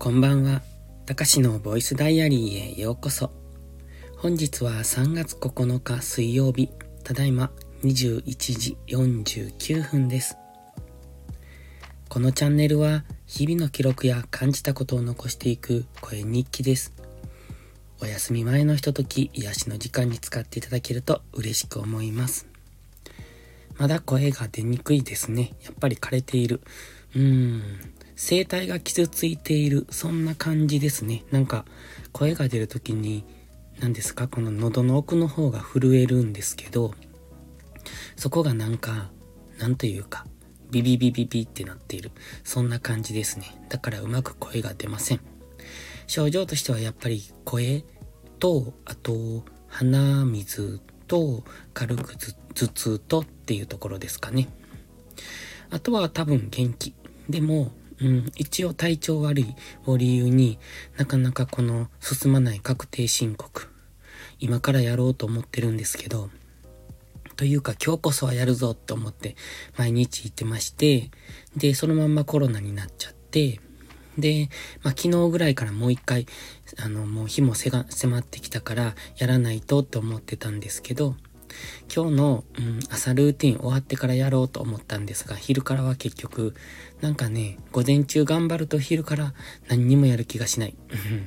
[0.00, 0.62] こんばんは。
[1.04, 3.30] たかしのボイスダイアリーへようこそ。
[4.16, 6.70] 本日は3月9日水曜日、
[7.04, 8.22] ただいま21
[8.58, 10.38] 時49分です。
[12.08, 16.94] このチャンネルは日々の記録や感じたことを残していく声日記です。
[18.00, 22.46] お休み前のひととき癒しの時間に使っていただけると嬉しく思います。
[23.76, 25.52] まだ声が出にくいですね。
[25.62, 26.62] やっぱり枯れている。
[27.14, 27.62] うーん。
[28.22, 29.86] 声帯が傷ついている。
[29.90, 31.24] そんな感じですね。
[31.30, 31.64] なんか、
[32.12, 33.24] 声が出るときに、
[33.80, 34.28] 何ですか？
[34.28, 36.92] この喉の奥の方が震えるんですけど、
[38.16, 39.10] そこがなんか、
[39.58, 40.26] なんというか、
[40.70, 42.10] ビビビビビってなっている。
[42.44, 43.46] そんな感じですね。
[43.70, 45.20] だからうまく声が出ません。
[46.06, 47.84] 症状としてはやっぱり声
[48.38, 52.16] と、あと、鼻水と、軽く
[52.54, 54.48] 頭痛とっていうところですかね。
[55.70, 56.94] あとは多分元気。
[57.30, 59.54] でも、うん、一応体調悪い
[59.86, 60.58] を理由に
[60.96, 63.68] なかなかこの進まない確定申告。
[64.38, 66.30] 今からやろうと思ってるんですけど、
[67.36, 69.36] というか今日こそはやるぞって思って
[69.76, 71.10] 毎日行ってまして、
[71.56, 73.60] で、そのまんまコロナになっちゃって、
[74.18, 74.48] で、
[74.82, 76.26] まあ、昨日ぐらいからもう一回、
[76.78, 81.16] あの、もう日も迫ってきたからやらないとって思ってたんですけど、
[81.94, 86.54] 今日の、うん、朝ルーティン終わってからやろうと思ったんですが、昼からは結局、
[87.00, 89.34] なんかね、午前中頑張ると昼から
[89.68, 90.76] 何にもやる気がしない。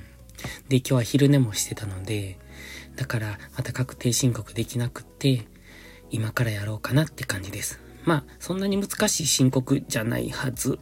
[0.70, 2.40] で、今日は昼寝もしてたので、
[2.96, 5.48] だからまた確定申告できなくって、
[6.10, 7.80] 今からやろうかなって感じです。
[8.06, 10.80] まあ、そんなに難しい申告じゃないはず。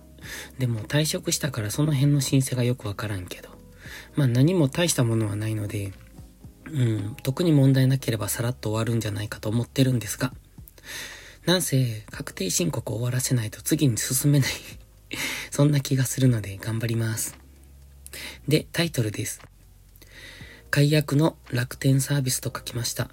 [0.59, 3.49] でも退職したからその辺の申請がよくわからんけど。
[4.15, 5.93] まあ何も大したものはないので、
[6.69, 10.33] うん、特に問題なければさらっと終わるんじゃないかと思ってるんですが、
[11.45, 14.51] なんせ確定申告を終わらせないと次に進めない
[15.49, 17.37] そんな気がするので頑張ります。
[18.47, 19.41] で、タイトルです。
[20.69, 23.09] 解約の楽天サービスと書きました。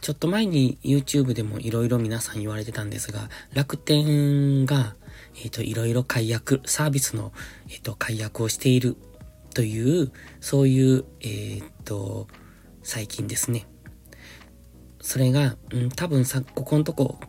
[0.00, 4.94] ちょっと前に YouTube でも色々皆さん言われてたんですが、楽天が、
[5.36, 7.32] えっ、ー、と、いろいろ解約、サービスの、
[7.68, 8.96] えっ、ー、と、解約をしている
[9.52, 12.28] という、そういう、えっ、ー、と、
[12.90, 13.68] 最近ですね。
[15.00, 17.20] それが、うん、多分さ、ここのとこ、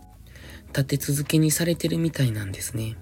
[0.70, 2.96] 立て続けにされてるみたいなんですね。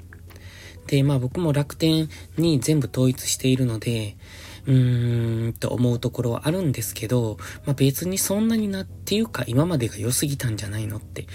[0.86, 4.18] で、まあ僕も楽天に全部統一しているので、
[4.66, 11.28] うーん、と思うところはあるんですけど、まあ別にそんなになっていうか今までが良すぎたんじゃないのって、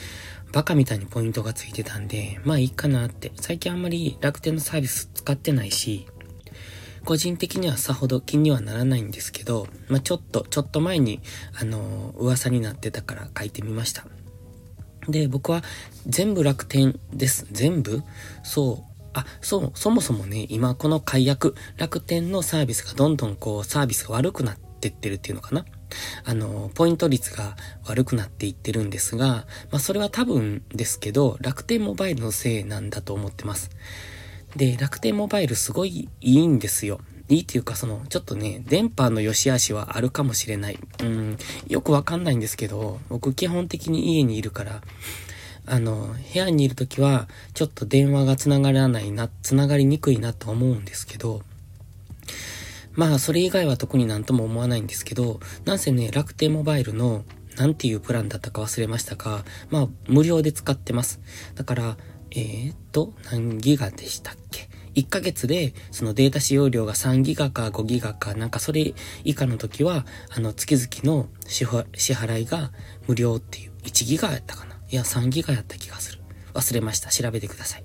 [0.52, 3.32] バカみたいにポイントがついてたんで、まあいいかなって。
[3.36, 6.06] 最近あんまり楽天のサービス使ってないし、
[7.04, 11.20] 個人的にはさほど気にはならないんですけど、まあ、ちょっと、ちょっと前に、
[11.60, 14.06] あのー、噂になってたから書いてみました。
[15.08, 15.62] で、僕は
[16.06, 17.46] 全部楽天です。
[17.52, 18.02] 全部？
[18.42, 18.94] そう。
[19.12, 25.64] あ、そう、そもそもね、今この解約、楽天のサービスがどんどんこう、サービスが悪くなってってるっていうのかな？
[26.24, 33.70] あの、ポイント率が悪くなっていってるんですが、まあそれは多分ですけど、楽天モバイルのせいなんだと思ってます。
[34.56, 37.00] で、楽天モバイルすごいいいんですよ。
[37.28, 40.78] いいっていうか、その、ちょっとね、電波の良し悪しはあるかもしれない。
[41.02, 41.38] うん、
[41.68, 44.82] よくわかんないんですけど、僕基本的に家にいるから、
[45.66, 51.42] あの、部屋にいるときは、ちょっと電話が繋がらないな、繋がりにくいなと思うんですけど、
[52.92, 57.24] まあ、それ以外は特になんとも思わないんですけど、なんせね、楽天モバイルの、
[57.56, 61.20] なんていうプランだったか忘れましたが、まあ、無料で使ってます。
[61.54, 61.96] だから、
[62.34, 72.72] えー、っと、何ギガでしたっけ ?1 ヶ月で、そのデータ使用量が3ギガか5ギガか、なんかそれ以下の時は、あの、月々の支払いが
[73.06, 74.76] 無料っていう、1ギガやったかな？
[74.90, 76.20] いや、3ギガやった気がする。
[76.54, 77.10] 忘れました。
[77.10, 77.84] 調べてください。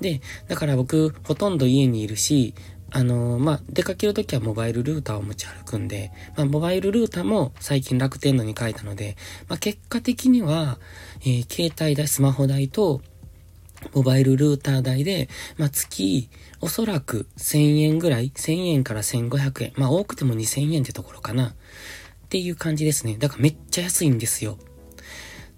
[0.00, 2.54] で、だから僕、ほとんど家にいるし、
[2.90, 9.16] あのー、まあ、出かけるときはモバイルルーターを持ち歩くんで、まあ、モバイルルーターも最近楽天のに書いたので、
[9.48, 10.78] まあ、結果的には、
[11.22, 13.02] えー、携帯代、スマホ代と、
[13.92, 16.28] モバイルルーター代で、まあ、月、
[16.60, 19.72] おそらく1000円ぐらい ?1000 円から1500円。
[19.76, 21.48] まあ、多くても2000円ってところかな。
[21.48, 21.54] っ
[22.28, 23.16] ていう感じですね。
[23.18, 24.58] だからめっちゃ安いんですよ。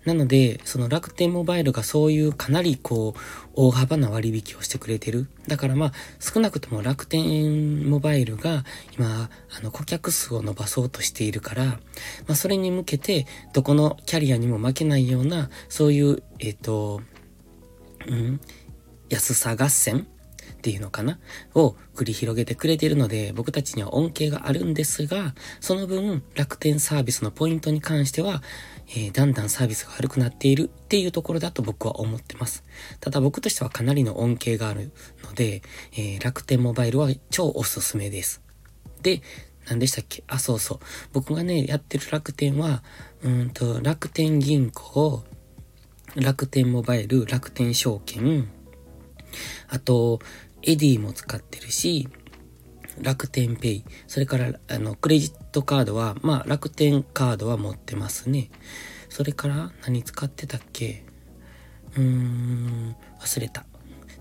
[0.07, 3.21] なので、その楽天モバイルがそういうかなりこう、
[3.55, 5.29] 大幅な割引をしてくれてる。
[5.49, 8.65] だからまあ、少なくとも楽天モバイルが
[8.97, 11.81] 今、あの、顧客数を伸ばそうとしているから、ま
[12.29, 17.01] あ、それに向けて、どこのキャリアにも負けないような、そういう、えっ、ー、と、
[18.09, 18.41] うん、
[19.09, 20.07] 安さ合戦
[20.53, 21.19] っていうのかな？
[21.55, 28.43] を繰り広げてくれているので、僕たちには恩恵があるんですが、その分、楽天サービスのポイントに関しては、
[28.89, 32.65] えー、だんだんサービスが悪くなっているっていうところだと僕は思ってます。
[33.01, 34.93] ただ僕としてはかなりの恩恵がある
[35.25, 35.63] ので、
[35.93, 38.43] えー、楽天モバイルは超おすすめです。
[39.03, 39.23] で、
[39.69, 40.23] 何でしたっけ？
[40.29, 40.79] あ、そうそう。
[41.13, 42.85] 僕がね、やってる楽天は、
[43.23, 45.25] うんと、楽天銀行、
[46.15, 48.49] 楽天モバイル、楽天証券、
[49.69, 50.21] あと、
[50.63, 52.09] エディも使ってるし、
[53.03, 58.51] 楽天ペイ、それから、あの、クレジットカードは、まあ、楽天カードは持ってますね。
[59.11, 61.05] それから、何使ってたっけ？
[61.97, 63.67] うーん、忘れた。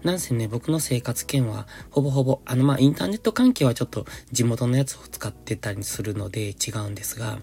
[0.03, 7.39] なんせね、僕の生活圏は、ほぼほぼ、あの、まあ、インターネット関係はちょっと地元のやつを使ってたりするので違うんですが、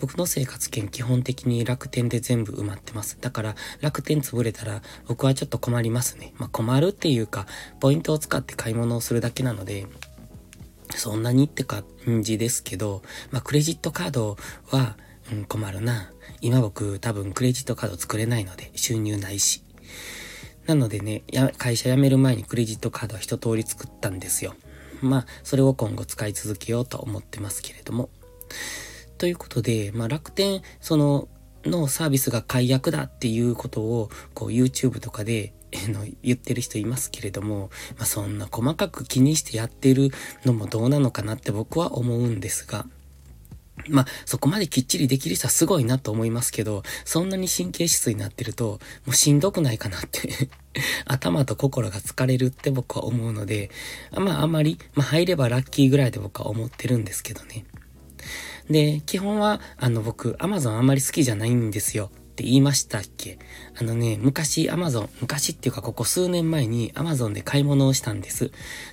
[0.00, 3.18] 僕の生活圏基本的に楽天で全部埋まってます。
[3.20, 6.34] だから、楽天潰れたら、僕はちょっと困りますね。
[6.36, 7.46] まあ、困るっていうか、
[7.80, 9.86] ポイントを使って買い物をするだけなので、
[10.94, 11.84] そんなにって感
[12.22, 14.36] じですけど、まあ、クレジットカード
[14.70, 14.96] は、
[15.32, 16.10] うん、困るな。
[16.40, 19.62] 今僕多分クレジットカード作れないので、収入ないし。
[20.66, 24.54] なのでね、や、会社辞める前にクレジットカードは一通り作ったんですよ。
[25.02, 28.08] まあ、それを今後使い続けようと思ってますけれども。
[29.18, 31.28] ということで、まあ楽天、その、
[31.64, 40.10] のサービスが解約だっていうことを、こう YouTube とかで、えの、言ってる人いますけれども、まあそんな細かく気にしてやってる
[40.44, 42.86] のもどうなのかなって僕は思うんですが、
[43.88, 50.48] まあ、そこまできっちりできる人はすごいなと思いますけど、そんなに神経質になってると、もうしんどくないかなって
[51.06, 53.70] 頭と心が疲れるって僕は思うので、
[54.12, 57.64] まあ、あんまり、まあ、入ればラッキーぐらいで僕は思ってるんですけどね。
[58.70, 62.10] で、基本は、あの、僕、アマゾンあんまり好きじゃないんですよ。
[62.34, 63.38] って言いましたっけ？
[63.78, 68.50] あのね、昔アマゾン、昔っていうかここ数年前にアマゾンで買い物をしたんです。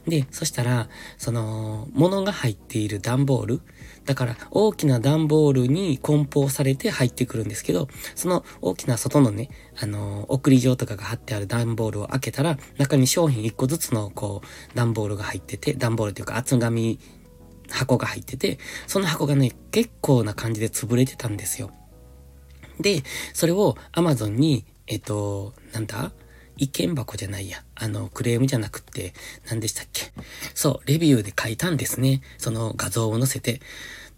[0.08, 3.62] で、そしたら、その、物が入っている段ボール、
[4.06, 9.50] だから大きな段ボールに梱包されて入ってくるんですけど、その大きな外のね、
[9.80, 17.00] あの、送り状とかが貼ってある段ボールを開けたら、中に商品1個ずつのこう、段ボールが入ってて、段ボールというか厚紙
[17.70, 21.72] 箱が入ってて、その箱がね、結構な感じで潰れてたんですよ。
[22.80, 23.04] で、
[23.34, 26.12] それを Amazon に、えっと、なんだ？
[26.62, 27.64] 意見箱じゃないや。
[27.74, 29.14] あの、クレームじゃなくって、
[29.50, 30.14] 何でしたっけ？
[30.54, 32.22] そう、レビューで書いたんですね。
[32.38, 33.62] その画像を載せて。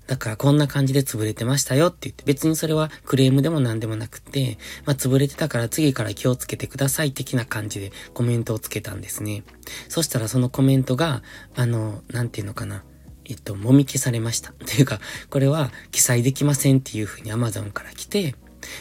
[0.07, 9.43] だからこんな感じで潰れてましたよって言って、別にそれはクレームでも何でもなくて、まあ、潰れてたから次から気をつけてください的な感じでコメントをつけたんですね。
[9.87, 11.23] そしたらそのコメントが、
[11.55, 12.83] あの、なんていうのかな。
[13.23, 14.51] えっと、もみ消されました。
[14.51, 14.99] というか、
[15.29, 18.35] これは記載できませんっていう風に Amazon から来て、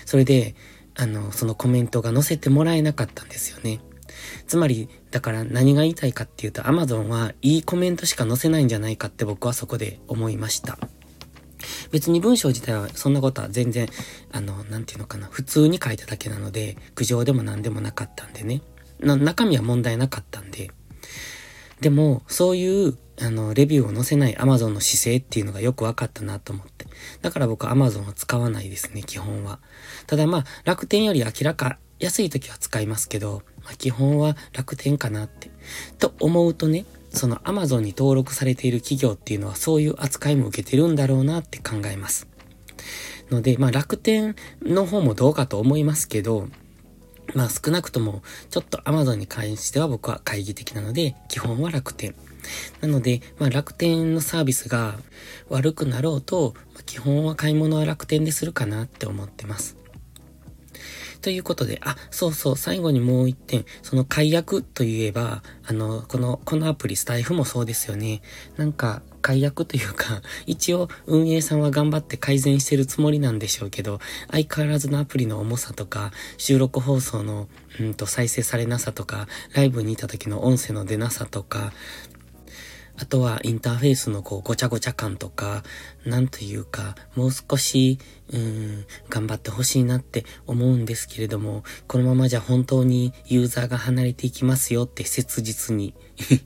[0.05, 0.57] それで、
[0.95, 3.81] あの、そのコメントが載せてもらえなかったんですよね。
[4.47, 10.79] つまり、だから何が言いたいかっていうと、Amazon はいいコメントしか載せないんじゃないかって僕はそこで思いました。
[11.91, 13.89] 別に文章自体はそんなことは全然、
[14.33, 18.63] あの、なんていうのかな、普通に書いただけなので、苦情でも何でもなかったんでね。
[19.01, 20.71] 中身は問題なかったんで。
[21.83, 26.87] でも、そういう、あの、レビューを載せない Amazon の姿勢っていうのがよく分かったなと思って。
[27.23, 29.59] だから僕 Amazon は使わないですね、基本は。
[30.07, 35.51] ただまあ、楽天より明らか安い時は使いますけど、まあ、基本は楽天かなって。
[35.99, 42.29] と思うとね、その Amazon に登録されている企業っていうのはそういう扱いも受けてるんだろうなって考えます。
[43.29, 46.49] ので、まあ楽天の方もどうかと思いますけど、
[47.35, 52.15] まあ少なくともちょっと Amazon に関しては僕は懐疑的なので、基本は楽天。
[52.81, 54.97] なので、まあ楽天のサービスが
[55.49, 59.77] 悪くなろうと、まあ、基本は買い物は楽天でするかなって思ってます。
[61.23, 68.23] ということで、あ、そうそう、最後にもう一点、その解約といえば、あの、この、このアプリスタイフもそうですよね。
[68.57, 74.01] なんか、解約というか、 一応運営さんは頑張って改善してるつもりなんでしょうけど、
[74.31, 77.49] 相変わらずのアプリの重さとか、収録放送の、
[77.81, 81.73] うんと再生されなさとか、ライブにいた時の音声の出なさとか、
[82.97, 85.63] あとはインターフェースのこうごちゃごちゃ感とか、
[86.05, 87.99] なんというか、もう少し、
[88.33, 95.95] うん、頑張ってほしいなって思うんですけれども、このままじゃ本当にユーザーが離れていきますよって切実に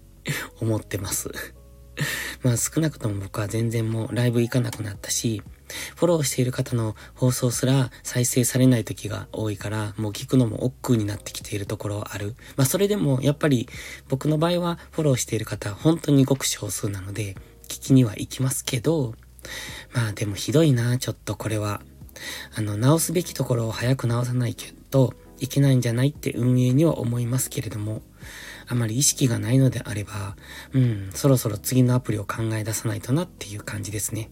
[0.61, 1.56] 思ってます。
[2.43, 5.43] まあ少なくとも僕は全然もうライブ行かなくなったし、
[5.97, 12.35] フォローしている方の放送すら再生されない時が多いから、もう聞くのも億劫になってきているところある。
[12.57, 13.69] まあそれでもやっぱり
[14.09, 17.37] 僕の場合はフォローしている方本当にごく少数なので、
[17.69, 19.15] 聞きには行きますけど、
[19.93, 21.83] まあでもひどいな、ちょっとこれは。
[22.55, 28.03] あの、直すべきところを早く直さないけど、いけないんじゃないって運営には思いますけれども、
[28.67, 30.37] あまり意識がないのであれば、
[30.73, 34.31] うん、そろそろ次のアプリを考え出さないとなっていう感じですね。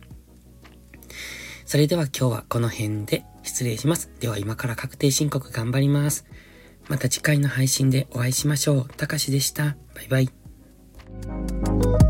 [1.66, 4.10] それでは今日はこの辺で失礼します。
[4.20, 6.26] では今から確定申告頑張ります。
[6.88, 8.88] また次回の配信でお会いしましょう。
[8.88, 9.76] たかしでした。
[9.94, 12.03] バイバイ。